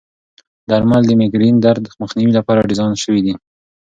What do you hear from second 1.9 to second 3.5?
مخنیوي لپاره ډیزاین شوي دي.